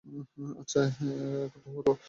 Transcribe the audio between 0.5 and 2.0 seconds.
আচ্ছা, এখন তো হলো।